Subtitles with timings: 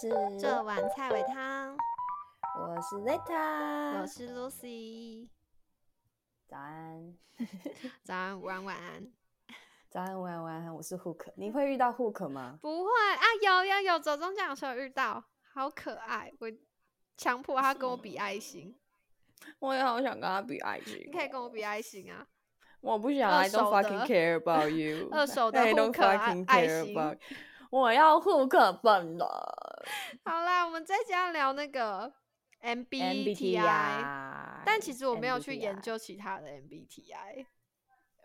[0.00, 1.76] 是这碗菜尾汤，
[2.56, 5.28] 我是 Zeta，我是 Lucy。
[6.46, 7.18] 早安，
[8.04, 9.04] 早安，午安，晚安。
[9.90, 10.72] 早安，晚安，晚安。
[10.72, 12.60] 我是 Hook，你会遇到 Hook 吗？
[12.62, 16.48] 不会啊，有有有，走中奖的时候遇到，好可爱，我
[17.16, 18.78] 强迫他跟我比爱心。
[19.58, 21.02] 我也好想跟他比爱心。
[21.06, 22.24] 你可以跟我比爱心啊。
[22.80, 25.08] 我不想，I don't fucking care about you。
[25.10, 26.96] 二手的 Hook 爱心。
[27.70, 29.26] 我要 Hook 本人。
[30.24, 32.12] 好啦，我们这集要聊那个
[32.62, 33.62] MBTI，
[34.64, 37.46] 但其实我没有去研究其他的 MBTI。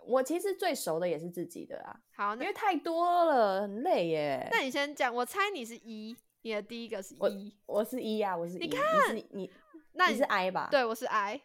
[0.05, 1.95] 我其实最熟的也是自己的啊。
[2.16, 4.49] 好，因为太多了，很累耶。
[4.52, 8.58] 那你先讲，我猜你是一，你的第一个是一，我是一呀，我是。
[8.58, 9.50] 你看，你你，
[9.94, 10.67] 那你是 I 吧？
[10.70, 11.39] 对，我是 I。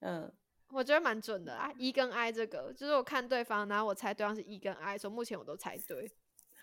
[0.00, 0.32] 嗯，
[0.70, 6.10] 我觉得蛮准的啊，一跟 I 这个，就是我看对方，然后我猜对方是一跟 I，所以目前我都猜对。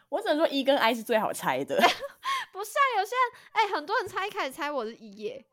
[0.10, 1.80] 我只能说一跟 I 是最好猜的。
[2.66, 5.46] 不是啊，有些人哎，很多人猜一开始猜我是一耶。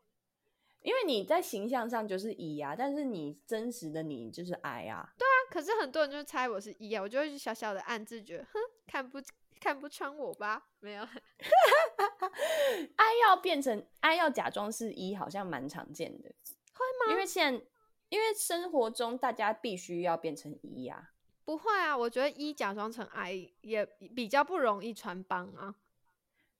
[0.81, 5.13] 因为你在形象上就是一啊，但是你真实的你就是 I 啊。
[5.15, 9.21] 对啊，可是很多人就猜我是一啊，我就会小小的暗自觉得，哼，看不
[9.61, 10.65] 看不穿我吧？
[10.79, 11.03] 没有。
[12.97, 16.33] I 要变成 I 要假装是一，好像蛮常见的。
[16.73, 17.11] 会吗？
[17.11, 17.65] 因为现在，
[18.09, 21.11] 因为生活中大家必须要变成一啊。
[21.45, 25.75] 不会啊，我觉得一假装成 I 也比较不容易穿帮啊。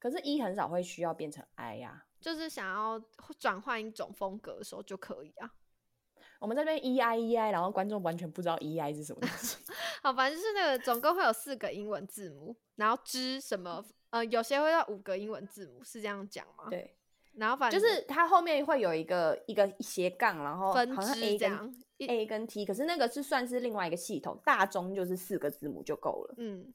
[0.04, 2.04] 可是，一很少会需要变成 I 呀。
[2.20, 3.02] 就是想要
[3.40, 5.50] 转换一种风格的时候就可以啊。
[6.42, 9.58] 我们这边 E I E I，然后观众完全不知道 E I 是什么东西。
[10.04, 16.66] 好，反正就是那个总共会有四个英文字母，然后之什么呃，有些会要五个英文字母，是这样讲吗？
[16.70, 16.98] 对。
[17.36, 26.36] 然后反正就是它后面会有一个一个斜杠，然后分支 A 跟 A 跟 T，可是那个是算是另外一个系统，大中就是四个字母就够了。
[26.38, 26.74] 嗯，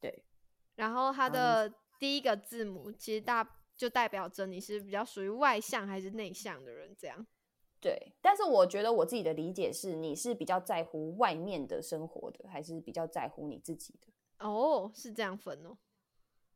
[0.00, 0.24] 对。
[0.74, 3.54] 然后它的第一个字母其实大。
[3.78, 7.24] 就代表着你是比较属于外向还是内向的人，这样。
[7.80, 14.08] 对，但是我觉得我自己的理解是，你是比较在乎外面的生活的，还是比较在乎你自己的？
[14.44, 15.78] 哦，是这样分哦。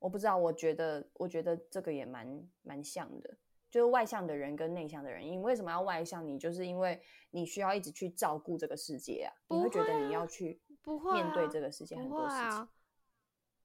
[0.01, 3.39] 我不知道，我觉得，我觉得这个也蛮蛮像的，
[3.71, 6.27] 就是外向的人跟内向的人，你为什么要外向？
[6.27, 7.01] 你就是因为
[7.31, 12.69] 你需要一直去照顾这个世界啊，你会觉得你要去不会面对这个世界很多事情。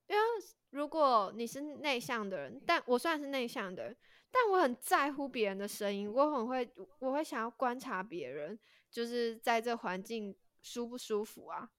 [0.10, 0.22] 因为
[0.72, 3.98] 如果你是内向的人，但我虽然是内向的人，
[4.30, 6.70] 但我很在乎别人的声音，我很会，
[7.00, 8.58] 我会想要观察别人，
[8.92, 11.70] 就是在这环境舒不舒服啊。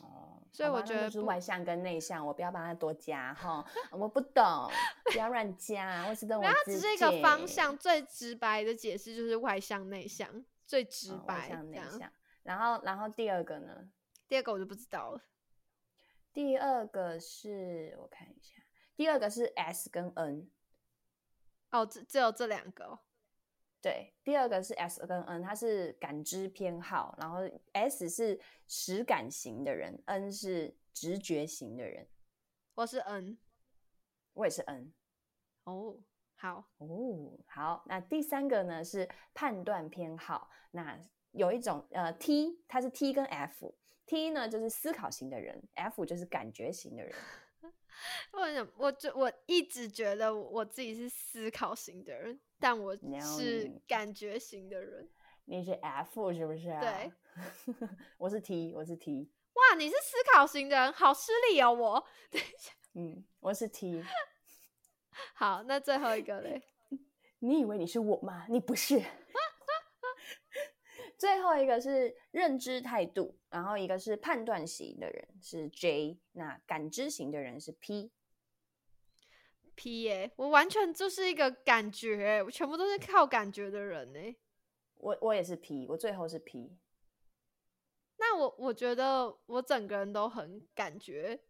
[0.00, 4.68] 哦，所以我觉得是外向跟内向，我不要帮他多加哈，我不懂，
[5.12, 6.72] 不要乱加，我只懂我自己。
[6.72, 11.38] 它只是一个方向，最直白的解释就是外向内向，最直白。
[11.38, 13.88] 外向内向，然后然后第二个呢？
[14.26, 15.20] 第二个我就不知道了。
[16.34, 18.60] 第二个是我看一下，
[18.96, 20.50] 第二个是 S 跟 N，
[21.70, 22.98] 哦，只只有这两个。
[23.80, 27.38] 对，第二个是 S 跟 N，它是感知偏好，然后
[27.72, 32.08] S 是实感型的人，N 是直觉型的人。
[32.74, 33.38] 我是 N，
[34.32, 34.92] 我也是 N。
[35.64, 35.96] 哦，
[36.34, 37.84] 好哦，好。
[37.86, 40.98] 那第三个呢是判断偏好，那
[41.30, 43.72] 有一种呃 T，它是 T 跟 F。
[44.06, 47.14] T 呢就是思考型的人，F 就是感觉型的人。
[48.32, 55.08] 我想，我就我一直觉得我自己是思考型的人，但我是感觉型的人。
[55.46, 56.68] 你是 F 是不是？
[56.80, 57.12] 对，
[58.18, 59.30] 我是 T，我是 T。
[59.54, 61.72] 哇，你是思考型的人，好失礼哦！
[61.72, 64.02] 我， 等一下，嗯，我是 T。
[65.34, 66.62] 好，那最后一个嘞？
[67.38, 68.46] 你以为你是我吗？
[68.50, 69.02] 你不是。
[71.18, 78.10] 最后一个是认知态度，然后一个是判断型的人是 J，那感知型的人是 P。
[79.74, 84.36] P 耶，我完全就是一个感觉，我全部都是靠感觉的人呢。
[84.96, 86.78] 我我也是 P，我最后是 P。
[88.16, 91.40] 那我我觉得我整个人都很感觉，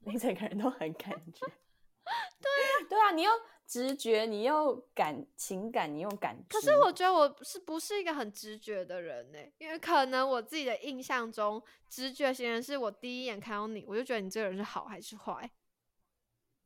[0.00, 1.46] 你整个人都很感觉。
[2.40, 3.30] 对啊， 对啊，你又。
[3.70, 6.36] 直觉，你用感情感，你用感。
[6.48, 9.38] 可是我觉得我是不是一个很直觉的人呢？
[9.58, 15.48] 因为可能我自己的印象中，直觉型人是我第一眼看到你，我就觉得你这个人是好还是坏。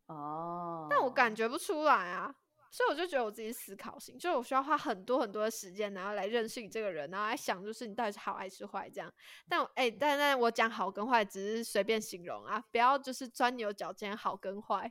[0.07, 0.87] 哦。
[0.89, 2.35] 但我感觉不出来啊，
[2.71, 9.13] 所以我就觉得我自己思考型，就是我需要花很多很多的时间，然后来认识你这个人，然后来想就是你到底是好还是坏这样。
[9.47, 14.91] 但哎，但但我讲好跟坏只是随便形容啊，不要就是钻牛角尖，好跟坏。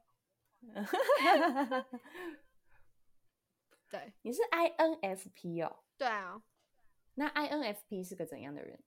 [3.89, 5.83] 对，你是 INFP 哦。
[5.97, 6.41] 对啊，
[7.15, 8.83] 那 INFP 是个怎样的人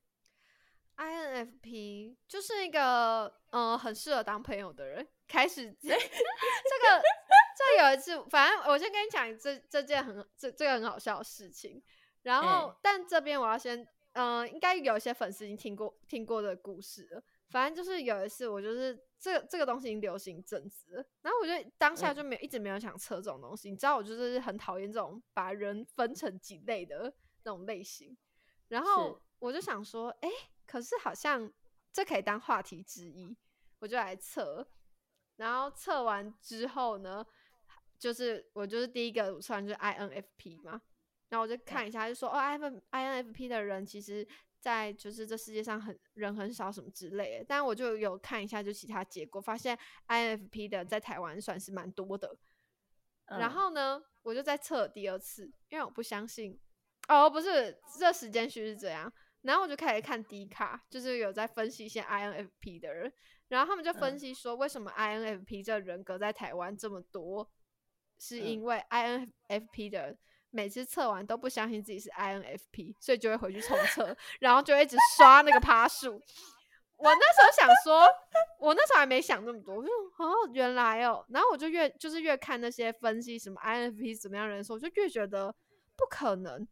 [0.97, 5.07] INFP 就是一个嗯很适合当朋友的人。
[5.29, 5.99] 开始 这个
[7.57, 11.83] 这有一次，反正我先跟你讲这这件很这这个很好笑的事情。
[12.23, 17.23] 然后，但这边我要先嗯，应该有一些粉丝已经听过听过的故事了。
[17.51, 23.71] 反正就是有一次，我就是这这个东西已经流行一阵子，然后我就当下就没有一直没有想测这种东西。
[23.71, 28.17] 你知道，我就是很讨厌这种把人分成几类的那种类型。
[28.69, 30.29] 然后我就想说，哎，
[30.67, 31.51] 可是好像
[31.93, 33.37] 这可以当话题之一，
[33.79, 34.69] 我就来测。
[35.37, 37.27] 然后测完之后呢，
[37.99, 40.81] 就是我就是第一个测完就是 INFP 嘛，
[41.29, 44.27] 然后我就看一下，就说哦，IN INFP 的人其实。
[44.67, 49.79] 在就是这世界上很人很少什么之类的，但我就有看一下就其他结果，发现
[50.09, 52.37] INFP 的在台湾算是蛮多的。
[53.27, 56.59] 然后呢，我就再测第二次，因为我不相信
[57.07, 59.13] 哦，不是这时间序是这样。
[59.43, 63.13] 然后我就开始看 D 卡，就是有在分析一些 INFP 的人，
[63.47, 67.49] 然后他们就分析说，为什么 INFP 这人格在台湾这么多，
[68.19, 70.19] 是因为 INFP 的。
[70.57, 76.19] 每次测完都不相信自己是 INFP，所以就会回去重测，然后就一直刷那个趴数。
[76.97, 78.09] 我那时候想说，
[78.59, 85.55] 我那时候还没想那么多，我就哦原来哦，然后我就越就是越看那些分析什么 INFP 怎么样人数，我就越觉得
[85.95, 86.67] 不可能，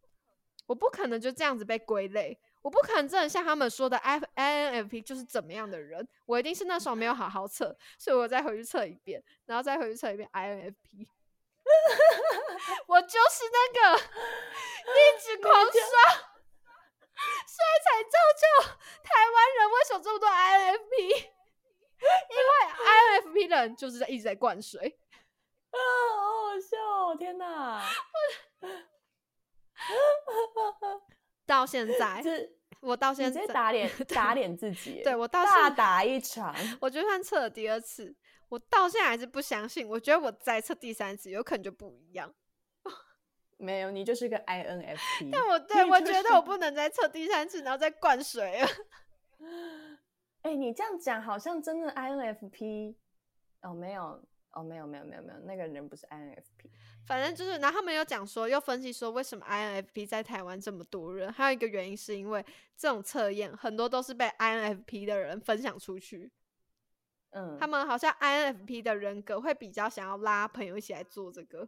[0.65, 11.05] 我不可能就这样子被归类，我不可能真的像他们说的 I INFP 就是怎么样的人，我一定是那时候没有好好测，所以我再回去测一遍，然后再回去测一遍 INFP。
[12.87, 15.71] 我就是那个一直狂刷，
[17.47, 18.43] 所以才造就
[19.03, 21.25] 台湾人为什么这么多 INFP？
[22.29, 22.43] 因为
[22.85, 24.99] INFP 的人就是在一直在灌水
[25.71, 25.79] 啊，
[26.15, 27.15] 好好笑哦！
[27.17, 27.81] 天哪，
[31.47, 32.21] 到现在，
[32.81, 38.15] 我到现在打脸打脸自己，对我到大打一场，我就算测了第二次。
[38.49, 42.33] 我到现在还是不相信，我觉得我再测第三次有可能就不一样。
[43.57, 45.29] 没有，你就是个 INFP。
[45.31, 48.67] 但我对我觉得我不能再测第三次，然后再灌水了。
[50.43, 52.95] 哎，你这样讲好像真的 INFP
[53.61, 56.69] 哦，没有哦，没有没有没有没有，那个人不是 INFP。
[57.07, 62.45] 反正就是，然后他们有讲说，又分析说为什么 INFP 在台湾这么多人，还有一个原因是因为
[62.75, 66.31] 这种测验很多都是被 INFP 的人分享出去。
[67.35, 71.67] 嗯，他们好像 INFP 的人格会比较想要拉朋友一起来做这个。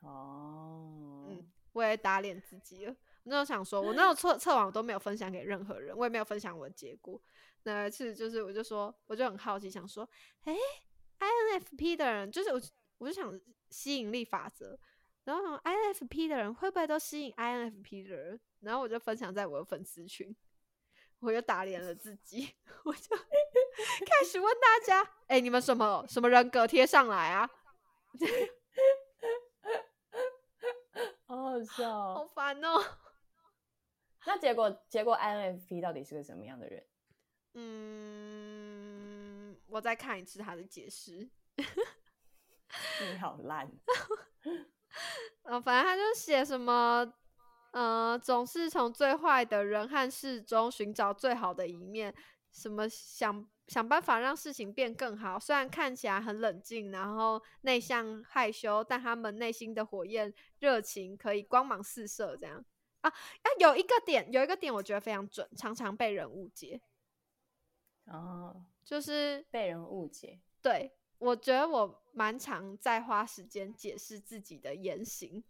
[0.00, 2.92] 哦，嗯，我也打脸自己了。
[2.92, 7.20] 我那时候想说，我那种 测测完我都没有分享给任何人，我也没有分享我的结果。
[7.62, 10.08] 那一次就是我就说，我就很好奇，想说，
[10.42, 10.56] 哎
[11.20, 12.60] ，INFP 的人就是我，
[12.98, 13.40] 我就想
[13.70, 14.76] 吸引力法则，
[15.22, 18.40] 然后 INFP 的人会不会都吸引 INFP 的人？
[18.58, 20.34] 然后我就分享在我的粉丝群。
[21.22, 22.52] 我又打脸了自己，
[22.84, 27.48] 我就开始问大家：“哎，你们什么什么人格贴上来啊？
[31.26, 32.84] ”好好笑，好烦哦。
[34.26, 36.84] 那结果结果 INFP 到底是个什么样的人？
[37.54, 41.30] 嗯，我再看一次他的解释。
[43.00, 43.70] 你好烂。
[45.44, 47.14] 嗯， 反正他就写什么。
[47.72, 52.14] 呃，总是从最坏的人和事中寻找最好的一面，
[52.52, 55.38] 什么想想办法让事情变更好。
[55.38, 62.36] 虽然看起来很冷静，然后内向害羞，但他们内心的火焰热情可以光芒四射。
[62.36, 62.62] 这样
[63.00, 66.80] 啊啊，有一个点，有一个点，我觉得非常准，常常被人误解。
[68.04, 70.38] 哦，就是被人误解。
[70.60, 75.42] 对，我觉得我蛮常在花时间解释自己的言行。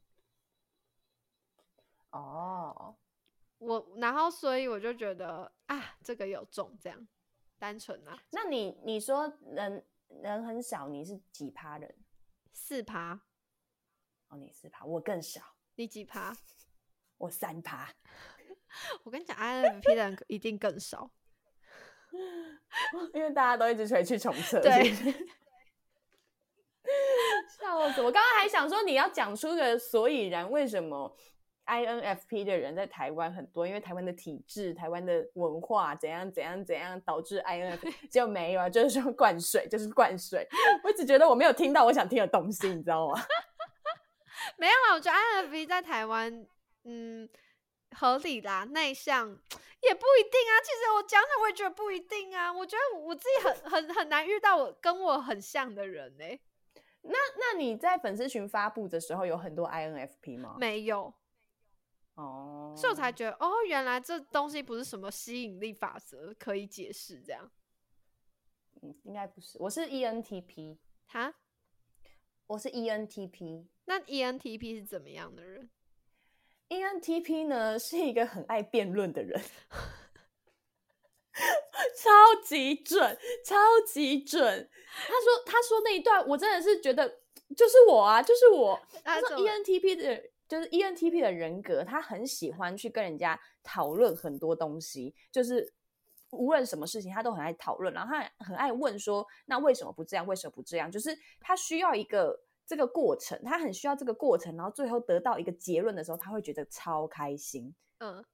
[2.13, 2.97] 哦，
[3.59, 7.09] 我然后所以我就觉得啊，这个有中这样，
[7.59, 8.19] 单纯啊。
[8.31, 11.95] 那你你说人人很少，你是几趴人？
[12.53, 13.21] 四趴。
[14.29, 15.41] 哦，你四趴，我更少。
[15.75, 16.35] 你几趴？
[17.19, 17.93] 我三趴。
[19.05, 21.11] 我跟你讲，INFP 的人一定更少，
[23.13, 24.61] 因为大家都一直回去重测。
[24.61, 24.93] 对。
[27.49, 28.03] 笑死！
[28.03, 31.15] 我刚刚还想说你要讲出个所以然，为什么
[31.67, 40.47] ？INFP 的人在台湾很多，因为台湾的体制、台湾的文化怎样怎样怎样，导致 INFP 就没有啊，就是说灌水，就是灌水。
[40.85, 43.21] 我只觉得我没有听到我想听的东西，你知道吗？
[44.59, 46.47] 没有啊，我觉得 INFP 在台湾，
[46.85, 47.29] 嗯，
[47.97, 50.53] 合理啦，内向也不一定啊。
[50.65, 52.53] 其实我讲讲，我也觉得不一定啊。
[52.53, 56.25] 我觉得我自己很很很难遇到我跟我很像的人呢。
[57.03, 60.57] 那那你在粉丝群发布的时候，有很多 INFP 吗？
[60.59, 61.13] 没有。
[62.15, 67.51] 哦，所以我才觉得哦，原来这东西不是什么吸引力法则可以解释这样。
[68.83, 70.77] 嗯，应该不是，我是 ENTP，
[71.07, 71.35] 哈，
[72.47, 73.67] 我是 ENTP。
[73.85, 75.71] 那 ENTP 是怎么样的人
[76.69, 79.41] ？ENTP 呢是一个很爱辩论的人，
[81.97, 84.69] 超级准，超级准。
[84.87, 87.09] 他说他说那一段，我真的是觉得
[87.57, 88.81] 就是我啊，就是我。
[89.05, 95.73] 他说 ENTP 的，就是 ENTP 的人格，他很喜欢去跟人家讨论很多东西，就是
[96.31, 100.27] 无论什么事情，他都很爱讨论，然后他很爱问说，那为什么不这样？
[100.27, 100.91] 为什么不这样？
[100.91, 107.75] 就是他需要一个这个过程，他很需要这个过程，然后最后得到一个结论的时候，他会觉得超开心。
[107.99, 108.25] 嗯，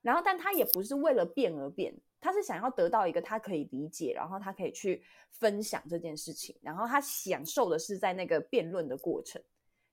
[0.00, 9.40] 然后，但他也不是为了变而变，他是想要得到一个他可以理解，然后他可以去分享这件事情，然后他享受的是在那个辩论的过程，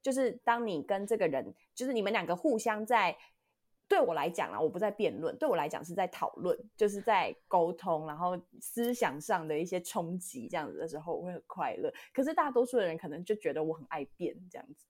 [0.02, 3.18] 就是当你跟这个人，就是你们两个互相在，
[3.88, 11.94] 对我来讲啊，我不在辩论，对我来讲是在讨论，就是在沟通，然后思想上的一些冲击，这样子的时候我会很快乐。
[12.14, 14.86] 可是大多数的人可能就觉得我很爱辩这样子。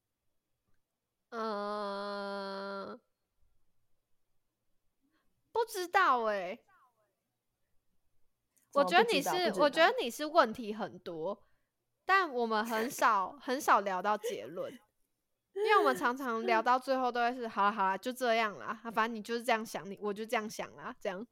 [1.30, 3.00] 呃，
[5.52, 6.60] 不知道哎、
[8.74, 11.44] 我怎觉得你是，我觉得你是问题很多，
[12.04, 14.78] 但我们很少很少聊到结论，
[15.66, 21.26] 因为我们常常聊 到最后都会是好了好了就这样啦，啊反正你就是这样想，你我就这样想啦，这样。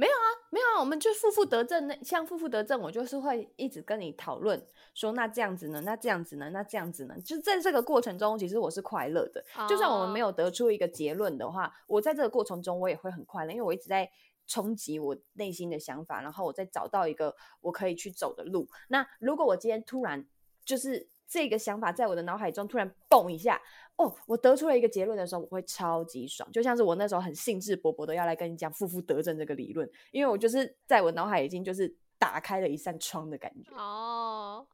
[0.00, 1.88] 没有啊，没有啊我们就负负得正。
[1.88, 4.64] 那像负负得正，我就是会一直跟你讨论
[4.94, 5.80] 说，那这样子呢？
[5.80, 6.50] 那这样子呢？
[6.50, 7.20] 那这样子呢？
[7.20, 9.44] 就是在这个过程中，其实我是快乐的。
[9.68, 14.08] 就算我们没哦有得出一个结论的话，我在这个过程中我也会很快乐，因为我一直在
[14.46, 18.68] 冲击我内心的想法，然后我再找到一个我可以去走的路。
[18.86, 20.24] 那如果我今天突然
[20.64, 23.60] 就是这个想法在我的脑海中突然蹦一下，
[23.96, 34.66] 哦，我得出了一个结论的时候，我会超级爽，就像是我那时候很兴致勃勃的要来跟你讲负负得正这个理论，因为我就是在我脑海已经就是打开了一扇窗的感觉，哦，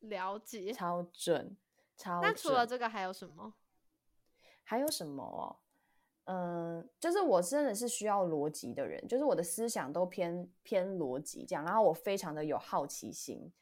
[0.00, 0.72] 了解。
[0.72, 1.56] 超准，
[1.96, 3.54] 超那除了准这个还有什么？
[4.62, 5.56] 还有什么哦？
[6.26, 13.52] 嗯，就是我真的是需要逻辑的人，就是我的思想都偏偏逻辑这样，然后我非常的有好奇心，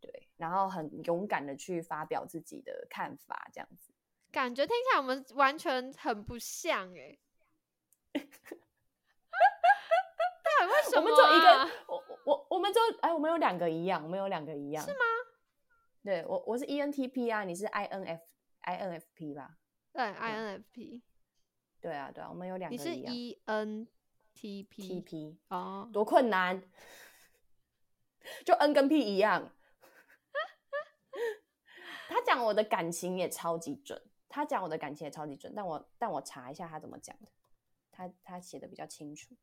[0.00, 3.92] 对，然后很勇敢的去发表自己的看法，这样子。
[4.30, 7.18] 感觉听起来我们完全很不像 哎、
[10.90, 11.02] 什么、啊？
[11.02, 14.98] 们只有一个，我我我我们就哎，我们有两个一样，我们有两个一样，是吗？
[16.04, 18.20] 对我我是 ENTP 啊，你是 INF
[18.62, 19.56] INFP 吧？
[19.92, 21.02] 对 INFP，
[21.80, 23.14] 对啊对啊，我们有两你是个一样。
[23.14, 23.88] ENTP
[24.34, 26.62] TP 哦，多困难，
[28.44, 29.50] 就 N 跟 P 一样。
[32.08, 34.00] 他讲我的感情也超级准，
[34.30, 37.28] 他讲我的感情也超级准，但我但我查一下他怎么讲的，
[37.92, 39.34] 他他写的比较清楚。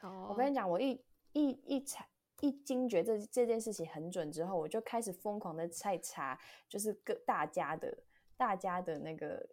[0.00, 0.98] 哦，我跟你讲，我一
[1.34, 2.08] 一一查
[2.40, 7.98] 一惊觉这这件事情很准之后，我就开始疯狂的在查，就是各大家的
[8.38, 9.46] 大家的那个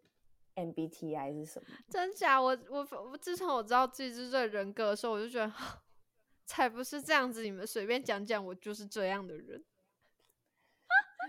[0.55, 1.67] MBTI 是什么。
[1.89, 2.41] 真假？
[2.41, 5.53] 我我我自从我知道自己是这人格的时候，我就觉得
[6.47, 9.63] 才不是这样子，你们随便讲讲，我就是这样的人。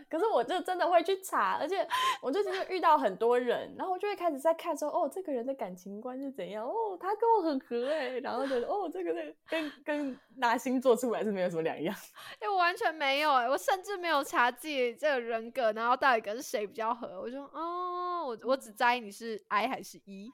[0.09, 1.87] 可是我就真的会去查，而且
[2.21, 11.95] 我就真的遇到很多人，然后我就会开始在看说，哦，这个人的感情观是怎样，哦，他跟我很合哎，然后觉得，哦，这个那个跟跟拿星座出来是没有什么两样。
[12.41, 17.21] 哎、我完全没有哎、我甚至没有查自己这个人格，然后到底跟谁比较合。
[17.21, 20.33] 我就哦，我我只在意你是 I 还是 E。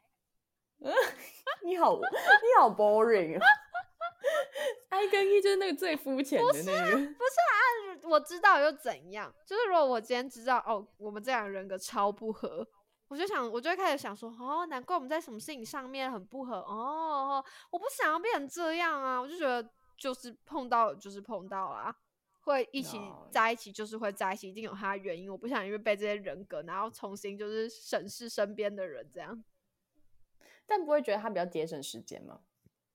[1.64, 3.40] 你好， 你好 boring 啊
[4.88, 6.90] ！I 跟 E 就是那个最肤浅的那个。
[6.92, 7.54] 不是啊
[8.04, 9.34] 我知道又怎样？
[9.44, 12.66] 就是如果我今天知道哦，我们这两个人格超不合，
[13.08, 21.96] 我就想，我就会开始想说，哦，难怪我们在什么事情上面很不合哦，我不想要变成这样啊，我就觉得就是碰到就是碰到啦，
[22.42, 29.42] 会一起哦在一起就是会在一起，一定有他的原因，我不想因为被这些人格，然后重新就是审视身边的人这样，
[30.64, 32.40] 但不会觉得他比较节省时间吗？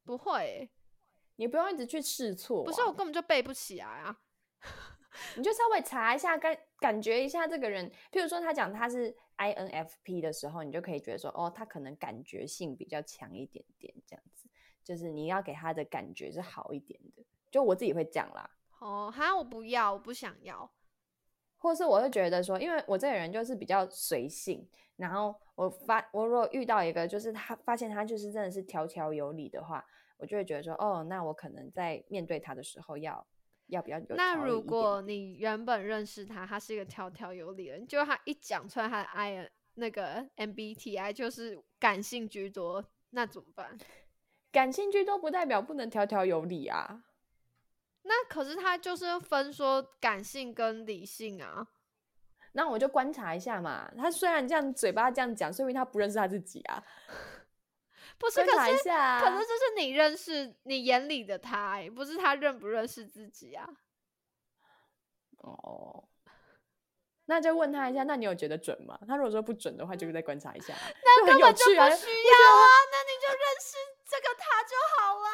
[0.05, 0.69] 不会欸、
[1.35, 4.17] 你不用一直去试错、啊，不是我根本就背不起来啊，
[5.35, 7.89] 你就稍微查一下，感感觉一下这个人。
[8.11, 14.47] 譬如说，他讲他是 INFP 的时候，你就可以觉得说，哦，他可能感觉性比较强一点点，这样子，
[14.83, 17.23] 就是你要给他的感觉是好一点的。
[17.49, 20.71] 就我自己会讲啦，哦，哈，我不要，我不想要，
[21.57, 29.85] 或是我会觉得说，因为我这个人就是比较随性，然后我发我如果遇到一个就是他发现他就是真的是条条有理的话，
[30.21, 33.25] 我就会觉得说，哦，那我可能在面对他的时候要
[33.67, 43.75] 要比较有那如果你原本认识他，他是一个条条有理的人，结果他一讲出来他的 I 那个 MBTI 就是感性居多，那怎么办？
[44.51, 47.03] 感性居多不代表不能条条有理啊。
[48.03, 51.67] 那可是他就是分说感性跟理性啊。
[52.51, 53.91] 那我就观察一下嘛。
[53.97, 56.83] 他虽然这样嘴巴这样讲，说明他不认识他自己啊。
[58.17, 58.57] 不是，可是。
[58.57, 58.83] 可是
[59.45, 63.67] 这是你认识你眼里的他、欸，不是他认不认识自己啊？
[65.37, 66.07] 哦，
[67.25, 68.99] 那就问他一下，那你有觉得准吗？
[69.07, 71.73] 他如果说不准的话，就是再观察一下啊， 那根本就不需。
[71.75, 71.89] 要啊，
[72.91, 73.75] 那你就认识
[74.07, 75.27] 这个他就好了。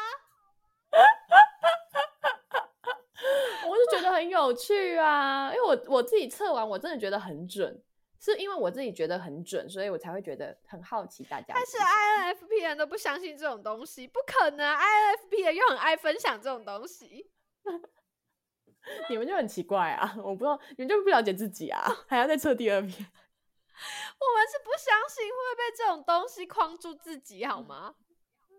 [3.68, 7.84] 我就觉得很有趣啊，因为我我自己测完，我真的觉得很准，
[8.20, 11.78] 是因为我自己觉得很准，所以我才会觉得很好奇大家的但是。
[11.78, 17.30] INFP 人都不相信这种东西，不可能啊！INFP 人又很爱分享这种东西。
[19.10, 22.92] 你们就很奇怪啊，我不知道你们就不了解自己啊，还要再测第二遍。
[22.98, 27.96] 我们是不相信会被这种东西框住自己，好吗？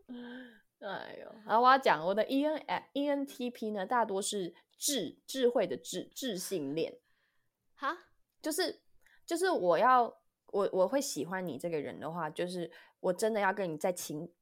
[0.81, 2.63] 哎呦，然后我要讲我的 E N
[2.95, 6.99] ENTP 呢，大多是智智慧的智智性恋，
[7.75, 7.99] 哈，
[8.41, 8.81] 就是
[9.29, 10.05] 就是我要
[10.47, 14.33] 我我会喜欢你这个人的话，就是我真的要跟你在情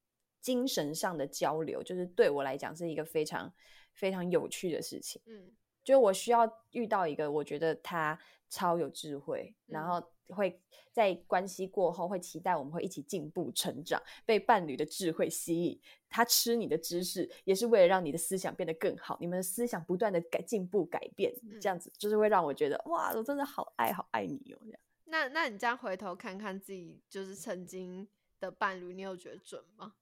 [0.40, 3.52] 精神上的交流，就是对我来讲是一个非常
[3.95, 5.21] 非常有趣的事情。
[5.26, 5.50] 嗯
[5.83, 8.16] 就我需要遇到一个我觉得他
[8.49, 10.61] 超有智慧，然嗯后会
[10.92, 15.80] 在关系过后会期待我们会一起进步成长，被伴侣的智慧吸引。
[16.09, 24.80] 他吃你的知识，也是为了让你的思想变得更好，你们的思想不断的改进步改变，嗯这样子就是会让我觉得哇，我真的好爱好爱你哦，这样。
[25.04, 28.09] 那那你这样回头看看自己，就是曾经
[28.40, 29.95] 的伴侣，你有觉得准吗？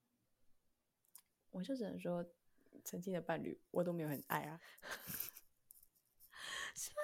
[1.50, 2.24] 我就只能说，
[2.84, 4.60] 曾经的伴侣我都没有很爱啊。
[6.74, 6.96] 什么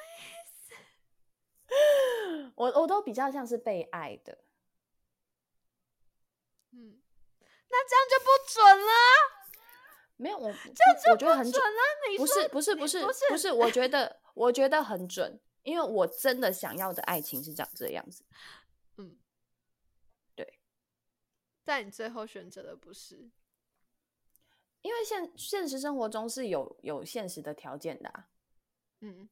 [2.55, 4.39] 我我都比较像是被爱的，
[6.73, 7.01] 嗯，
[7.69, 11.81] 那这样就不准了啊，没有我这样就我觉得很准了。
[12.11, 18.25] 你不是不是不是不不是，我觉得我觉得很准，因为我真的想要的爱情是长这样子。
[18.97, 19.19] 嗯，
[20.35, 20.59] 对。
[21.65, 23.31] 但你最后选择的不是，
[24.83, 28.28] 因为现现实生活中是有有现实的条件的、啊。
[29.00, 29.28] 嗯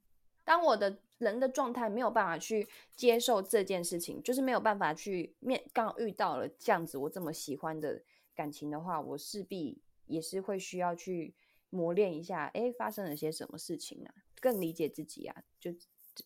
[0.49, 8.03] 当我的人的状态没有办法去接受这件事情，就是没有办法去面，刚好遇到了这样子我这么喜欢的
[8.35, 11.37] 感情的话，我势必也是会需要去
[11.69, 15.71] 磨练一下，哎，发生了些什么事情啊，更理解自己啊，就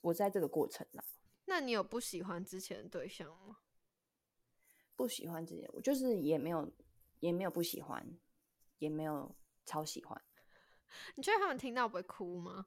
[0.03, 1.03] 我在这个过程啦。
[1.47, 3.59] 那你有不喜欢之前的对象吗？
[4.95, 6.73] 不喜欢之前，我就是也没有
[7.19, 8.07] 也没有不喜欢，
[8.79, 9.35] 也没有
[9.67, 10.23] 超喜欢，
[11.17, 12.67] 你觉得他们听到不会哭吗？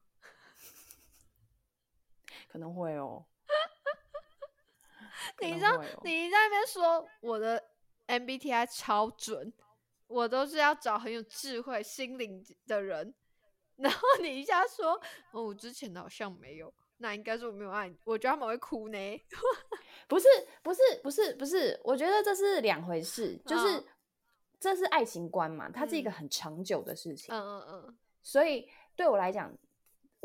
[2.55, 3.25] 可能会哦。
[5.35, 7.61] 可你知道你在那边说我的
[8.07, 9.51] MBTI 超准，
[10.07, 13.13] 我都是要找很有智慧、心灵的人，
[13.75, 14.93] 然后你一下说
[15.33, 18.97] 哦，我之前的好像没有，那应该是我没有爱你，我觉得他们会哭呢。
[20.07, 20.27] 不是
[20.63, 23.85] 不是不是不是，我觉得这是两回事，就是、嗯
[24.57, 29.55] 这是爱情观嘛，它是一个嗯很长久的事情，嗯嗯嗯所以对我来讲，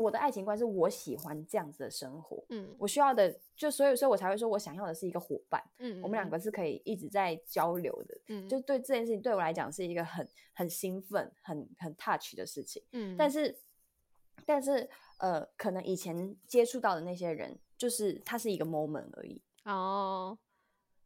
[0.01, 12.81] 我的爱情观是我喜欢这样子的生活，嗯我需要的就所以所以我才会说我想要的是一个伙伴，嗯，我们两个是可以一直在交流的，嗯，就对这件事情对我来讲是一个很很兴奋、很很 touch 的事情。
[12.91, 13.55] 嗯，但是，
[14.45, 19.41] 但是呃，可能以前接触到的那些人，就是他是一个 moment 而已。
[19.65, 20.37] 哦，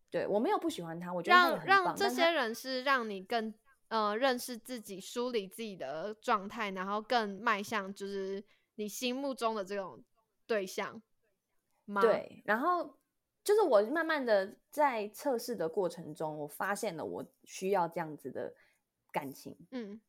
[0.10, 1.86] 对我没有不喜欢他，我觉得让。
[1.86, 3.54] 让这些人是让你更
[3.90, 8.42] 呃认识自己、梳理自己的状态，然后更迈向就是
[8.76, 10.04] 你心目中的这种
[10.46, 11.02] 对象
[11.86, 12.98] 吗？，对，然后
[13.44, 18.54] 就是我慢慢的在测试的过程中，我发现了我需要这样子的
[19.12, 19.58] 感情。
[19.72, 20.00] 嗯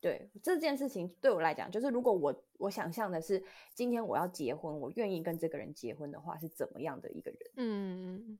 [0.00, 3.40] 对这件事情对我来讲，就是如果我我想象的是
[3.72, 7.40] 今天我要结婚，我愿意跟这个人结婚的话，是怎么样的一个人？
[7.54, 8.38] 嗯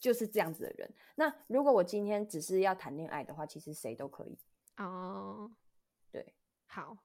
[0.00, 0.92] 就是这样子的人。
[1.14, 4.36] 那如果我今天只是要谈恋爱的话，其实谁都可以。
[4.78, 5.52] 哦，
[6.10, 6.34] 对，
[6.66, 6.96] 好。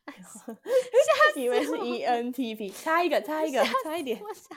[1.32, 4.20] 死以为是 E ENTP，差一个，差一个，差一点。
[4.22, 4.56] 我想，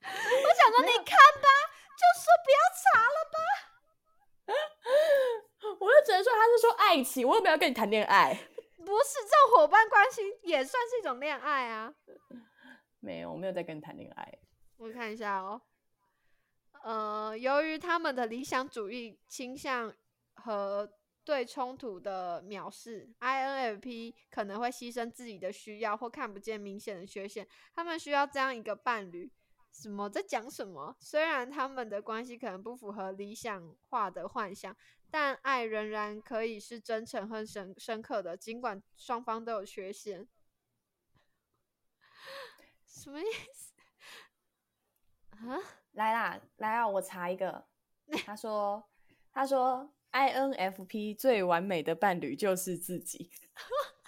[0.08, 1.48] 我想说你看吧，
[1.96, 3.36] 就说不要查了吧。
[5.78, 8.34] 我就只能说他是说爱情，我又没有跟你谈恋爱。
[8.76, 11.94] 不是这种伙伴关系也算是一种恋爱啊。
[12.98, 14.38] 没有，我没有在跟你谈恋爱。
[14.78, 15.60] 我看一下哦，
[16.82, 19.94] 呃，由于他们的理想主义倾向
[20.34, 20.90] 和
[21.24, 27.46] 对冲突的藐视，INFP 可能会牺牲自己的需要或看不见明显的缺陷。
[27.74, 29.30] 他们需要这样一个伴侣。
[29.72, 30.96] 什么在讲什么？
[31.00, 34.76] 虽然他们的关系可能不符合理想化的幻想，
[35.10, 40.28] 但爱仍然可以是真诚和深深刻的，尽管双方都有缺陷。
[42.84, 43.72] 什么意思？
[45.30, 45.58] 啊？
[45.92, 47.66] 来啦，来啊，我查一个。
[48.24, 48.88] 他说，
[49.32, 53.30] 他说 INFP 最完美的伴侣就是自己。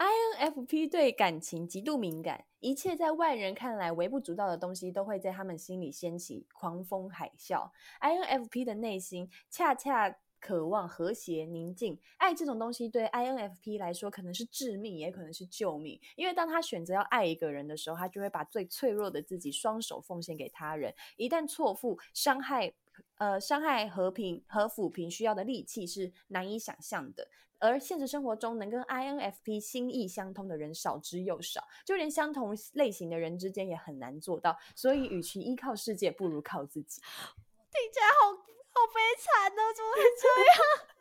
[0.00, 7.70] INFP 对感情极度敏感，一切在外人看来微不足道的东西，都会在他们心里掀起狂风海啸。
[8.00, 16.00] INFP 的内心恰恰渴望和谐宁静，爱这种东西对 INFP 来说可能是致命，也可能是救命。
[16.16, 20.94] 因为当他选择要爱一个人的时候，他就会把最脆弱的自己双手奉献给他人。
[21.18, 22.72] 一旦错付，伤害
[23.18, 27.28] 呃伤害和平和抚平需要的力气是难以想象的。
[27.58, 34.58] 而现实生活中，能跟 INFP 心意相通的人少之又少，就连相同类型的人之间也很难做到。
[34.74, 37.02] 所以，与其依靠世界，不如靠自己。
[37.02, 40.56] 听起来好好悲惨哦，怎么会这样？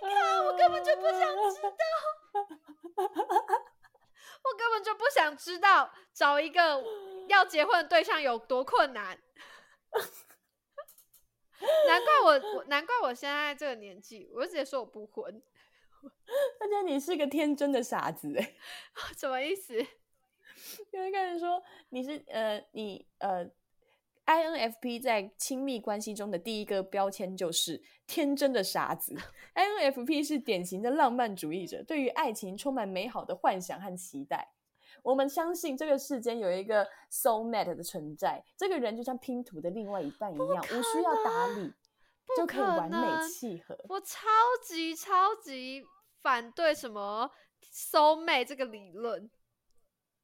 [0.00, 1.20] 你看，我根本就不想
[1.52, 1.84] 知道，
[4.44, 6.82] 我根本就不想知道找一个
[7.28, 9.18] 要结婚的对象有多困难。
[11.88, 15.24] 难怪我，我难怪我现在这个年纪，我就直接说我不婚，
[16.60, 18.54] 而且你是个天真的傻子哎！
[19.16, 19.74] 什么意思？
[20.92, 23.46] 有一个人说你是呃你呃
[24.26, 29.16] INFP 在亲密关系中的第一个标签就是天真的傻子。
[29.54, 34.53] INFP 是典型的浪漫主义者，对于爱情充满美好的幻想和期待。
[35.04, 41.72] 我们相信这个世间有一个 soul mate 的存在，这个人就像拼图的另外一半一样，无需要打理
[42.36, 43.78] 就可以完美契合。
[43.88, 44.26] 我超
[44.66, 45.84] 级超级
[46.22, 47.30] 反对什么
[47.70, 49.30] soul mate 这个理论。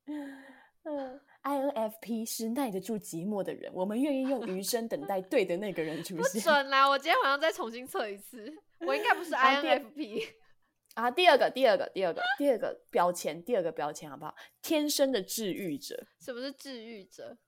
[0.82, 6.40] 嗯，INFP 是耐得住寂寞的人，我们愿意用余生等待对的那个人出不现。
[6.40, 6.88] 准啦！
[6.88, 10.26] 我今天晚上再重新测一次，我应该不是 INFP。
[10.94, 14.34] 啊，第二个，第二个，第二个，第二个标签，第二个标签，好不好？
[14.60, 17.38] 天生的治愈者，什么是治愈者？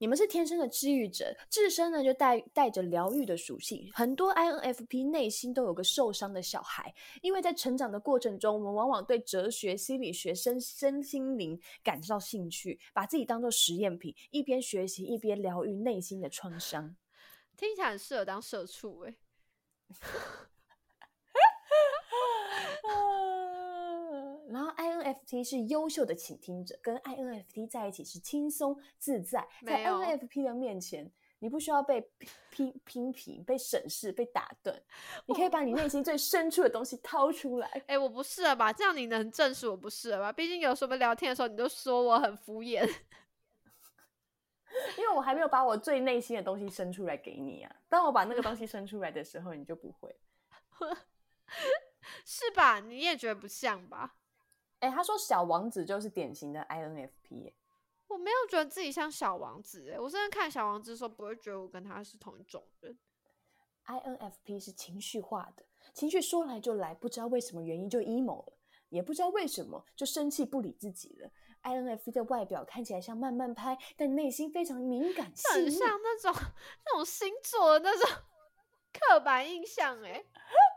[0.00, 3.90] 你们是天生的治愈者，自身呢就带带着疗愈的属性。
[3.92, 16.96] 很多 INFP 内心都有个受伤的小孩，因为在成长的过程中，我们往往对哲学、心理学、身身心灵感到兴趣，把自己当做实验品，一边学习一边疗愈内心的创伤。
[17.58, 19.16] 听起来很适合当社畜哎、
[19.88, 20.48] 啊
[24.50, 29.46] 然后 INFP 是优秀的倾听者，跟 INFP 在一起是轻松自在。
[29.64, 32.00] 在 INFP 的面前，你不需要被
[32.50, 34.74] 批批评、被审视、被打断，
[35.26, 37.82] 你可以把你内心最深处的东西掏出来。
[37.88, 38.72] 哎、我不是了吧？
[38.72, 40.32] 这样你能证实我不是了吧？
[40.32, 42.88] 毕竟有什么聊天的时候，你都说我很敷衍。
[44.96, 47.76] 因为我还没有把我最内心的东西生出来给你啊。
[47.88, 50.16] 当我把那个东西生出来的时候，你就不会。
[52.24, 52.80] 是吧？
[52.80, 54.16] 你也觉得不像吧？
[54.80, 57.54] 哎，他说小王子就是典型的 INFP 耶。
[58.06, 62.98] 我没有觉得自己像小王子哎、我甚至看小王子的时候，不会觉得我跟他是同一种人。
[63.86, 71.30] INFP 是情绪化的，情绪说来就来，不知道为什么原因就 emo 了，也不知道为什么就生气不理自己了。
[71.62, 75.32] INFP 的外表看起来像慢慢拍，但内心非常敏感。
[75.52, 76.32] 很像那种
[76.86, 78.08] 那种星座的那种
[78.92, 80.24] 刻板印象哎、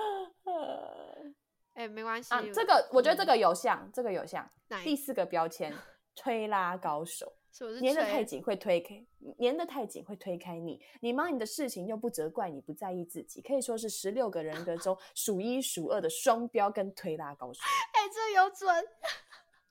[1.74, 4.48] 哎，没关系啊，这个我觉得这嗯个有像，这个有像。
[4.68, 5.72] 哪第四个标签，
[6.14, 9.02] 推拉高手，是不是粘得太紧会推开，
[9.38, 10.80] 粘得太紧会推开你。
[11.00, 17.60] 你忙你的事情又不责怪你，不在意自己，可以说是十六个人格中 数一数二的双标跟推拉高手。
[17.94, 18.84] 哎，这有准，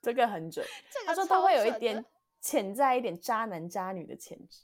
[0.01, 2.03] 这个很准，这个他说超都会有一点
[2.41, 4.63] 潜在一点渣男渣女的潜质。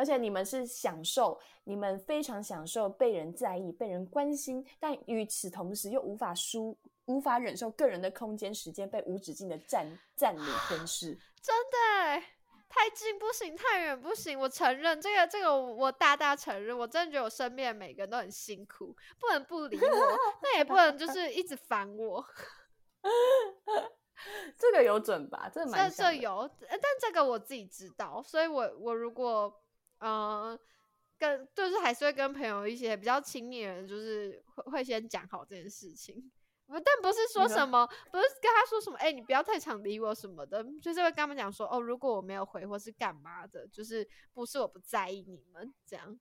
[0.00, 9.86] 而且你们是享受，你们非常享受被人在意、被人关心，但与此同时又无法输、无法忍受个人的空间、时间被无止境的占
[10.16, 11.12] 占领、吞噬。
[11.42, 12.24] 真的欸
[12.66, 14.40] 太近不行，太远不行。
[14.40, 16.78] 我承认这个，这个我我大大承认。
[16.78, 22.24] 我真的觉得我身边的每个人都很辛苦，不能不理我， 那也不能就是一直烦我。
[24.56, 25.50] 这个有准吧？
[25.52, 29.59] 这这这有，呃但这个我自己知道，所以我我如果
[30.00, 30.58] 呃
[31.16, 36.30] 跟就是还是会跟朋友一些比较亲密的人，就是会会先讲好这件事情。
[36.66, 46.18] 不但不是说什么，不是跟他说什么，哎、你不要太常理我什么的，就是会跟他们讲说，哦，如果我没有回或是干嘛的，就是不是我不在意你们这样。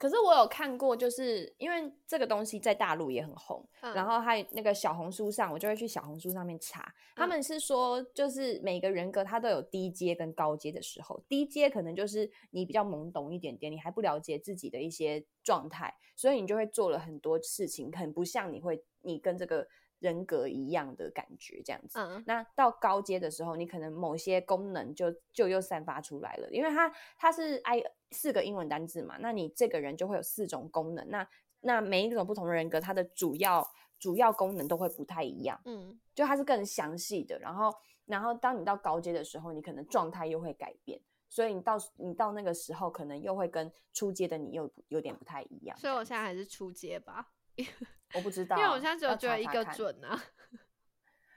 [0.00, 3.92] 可是我有看过，就是因为这个东西在大陆也很红，嗯。
[3.92, 7.28] 然后还那个小红书上，我就会去小红书上面查，他嗯。
[7.28, 19.68] 们是说，就是每个人格他都有低阶跟高阶的时候，低阶可能就是你比较懵懂一点点，你还不了解自己的一些状态，所以你就会做了很多事情，很不像你会你跟这个
[20.00, 21.98] 人格一样的感觉这样子。
[22.00, 31.28] 嗯那到高阶的时候，你可能某些功能就就又散发出来了，因为它它是 i 四个英文单字嘛，那你这个人就会有四种功能，那
[31.60, 33.64] 那每一种不同的人格，它的主要
[33.98, 37.38] 主要功能都会不太一样，嗯就它是更详细的。
[37.38, 37.72] 然后
[38.06, 45.76] 然后当你到高阶的时候，你可能状态又会改变，所以你到你到那个时候，可能又会跟初阶的你又有点不太一样。
[45.76, 47.30] 所以我现在还是初阶吧，
[48.14, 50.20] 我不知道，因为我现在只有要觉得一个准啊。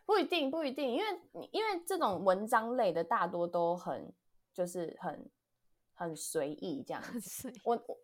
[0.05, 4.13] 不一定，不一定，因为因为这种文章类的大多都很
[4.53, 5.31] 就是很
[5.93, 7.51] 很随意这样子。
[7.63, 7.97] 我我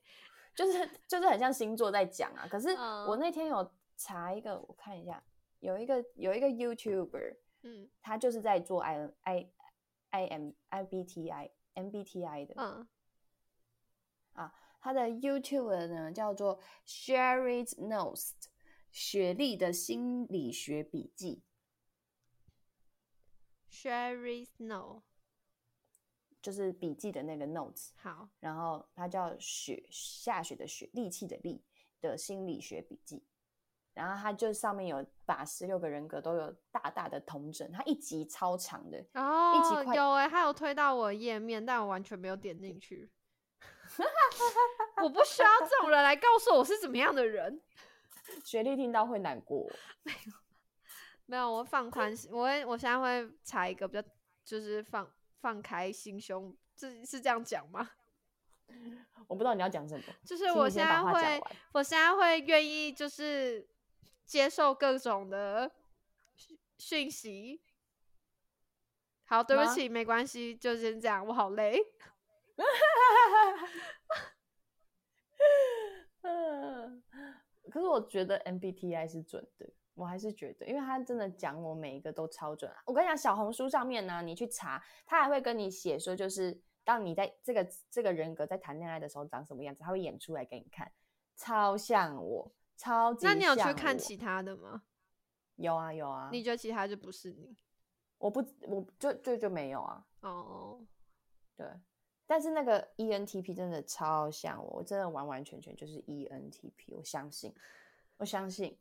[0.56, 5.22] 就是就是很像星座在讲啊，可是嗯我那天有查一个，我看一下，
[5.60, 9.50] 有一个有一个 YouTuber，嗯他就是在做 I N I
[10.12, 12.88] I M I B T I M B T I 的，嗯
[14.34, 18.32] 啊他的 YouTuber 呢叫做 Sherry Knows
[18.92, 21.44] 雪莉的心理学笔记。
[23.72, 25.02] ，Sherry Snow，
[26.42, 31.64] 就是笔记的那个 notes，好，然后它叫雪下雪的雪，力气的力
[32.02, 33.24] 的心理学笔记。
[33.94, 43.12] 然后它就上面有把十六个人格都有大大的同整，它一集超长的，哦，快有哎、它有推到我的页面，但我完全没有点进去。
[45.04, 47.62] 我不需要这种人来告诉我是怎么样的人。
[48.44, 49.70] 雪莉听到会难过。
[51.26, 54.08] 没有，我放宽心，我会，我现在会查一个比较，
[54.44, 55.08] 就是放
[55.42, 57.92] 放开心胸，这是这样讲吗？
[59.28, 61.42] 我不知道你要讲什么， 就是我现在会。
[61.74, 63.68] 我现在会愿意就是
[64.26, 65.72] 接受各种的
[66.36, 67.62] 讯讯息。
[69.26, 71.80] 好，对不起，没关系，就先这样，我好累。
[76.22, 77.04] 嗯，
[77.70, 82.82] 可是我觉得 MBTI 是准的，我还是觉得，因为他真的讲我每一个都超准啊。
[82.86, 90.92] 我跟你讲，小红书上面呢，你去查，他还会跟你写说，就是当你在这个这个人格在谈恋爱的时候长什么样子，他会演出来给你看，
[91.36, 94.84] 超像我，超级那你有去看其他的吗？
[95.56, 97.58] 有啊有啊，你觉得其他就不是你？
[98.18, 100.86] 我不我就就就没有啊，哦，
[101.56, 101.68] 对。
[102.30, 107.52] 但是那个 E ENTP 真的超像我，我真的完完全全就是 E ENTP，我相信，
[108.18, 108.78] 我相信。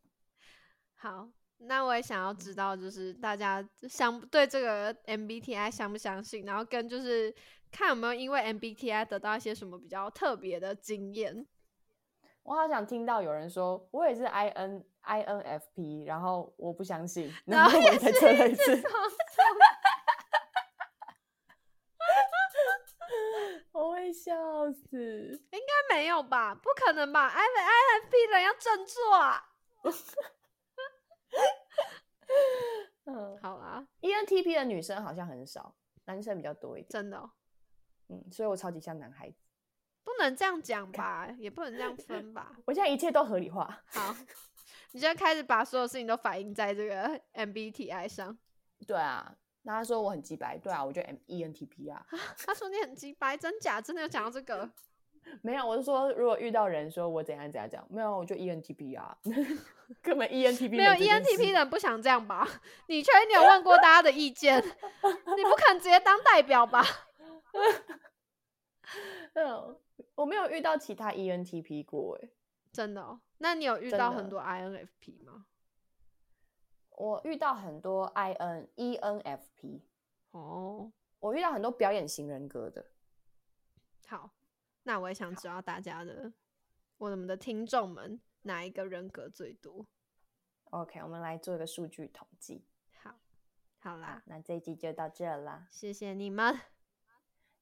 [0.97, 7.35] 好，那我也想要知道，就是大家相对这个 MBTI 相不相信，然后跟就是
[7.73, 11.47] 看有没有因为 MBTI 得到一些什么比较特别的经验。
[12.43, 18.83] 我好想听到有人说我也是 I N I N F P，然后我不相信，然后我再测了一次，
[23.73, 24.13] 我会
[24.73, 25.41] 笑死。
[25.53, 26.55] 应该没有吧？
[26.55, 29.45] 不可能吧？I INFP 人要振作啊！
[33.05, 36.89] 嗯 好啦，，ENTP 的女生好像很少，男生比较多一点。
[36.91, 37.31] 真的哦、
[38.09, 39.37] 嗯，所以我超级像男孩子。
[40.05, 41.29] 不能这样讲吧？
[41.39, 42.57] 也不能这样分吧？
[42.67, 43.83] 我现在一切都合理化。
[43.87, 44.15] 好，
[44.93, 48.39] 你现在开始把所有事情都反映在这个 MBTI 上。
[48.87, 52.07] 对啊，那他说我很鸡白，对啊，我就 M ENTP 啊。
[52.47, 53.81] 他说你很鸡白，真假？
[53.81, 54.69] 真的有讲到这个？
[55.43, 59.15] 没有，我是说，如果遇到人说我怎样怎样讲，没有，我就 ENTP 啊，
[60.01, 62.49] 根本 ENTP 没有 ENTP 人不想这样吧？
[62.89, 64.59] 你确定你有问过大家的意见？
[64.63, 66.83] 你不肯直接当代表吧？
[69.35, 69.77] 嗯，
[70.15, 72.29] 我没有遇到其他 ENTP 过哎，
[72.73, 73.21] 真的哦？
[73.39, 75.45] 那你有遇到很多 INFP 吗？
[76.99, 79.83] 我遇到很多 INENFP
[80.33, 82.85] 哦，我遇到很多表演型人格的。
[84.09, 84.35] 好，
[84.83, 86.33] 那我也想知道大家的，
[86.97, 89.87] 我们的听众们哪一个人格最多
[90.71, 92.67] ？OK，我们来做一个数据统计。
[93.01, 93.15] 好，
[93.79, 96.59] 好啦，那这一集就到这啦，谢谢你们。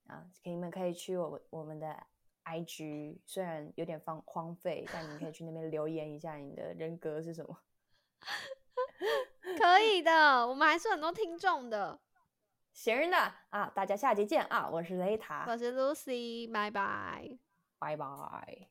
[0.07, 2.07] 啊，你们可以去我我们的
[2.45, 7.61] IG，虽然有点荒荒废，但你们可以去那边留言一下你的人格是什么。
[9.67, 11.99] 可以的，我们还是很多听众的。
[12.71, 13.17] 行的
[13.49, 14.69] 啊，大家下集见啊！
[14.71, 17.37] 我是雷塔，我是 Lucy，拜拜，
[17.77, 18.69] 拜拜。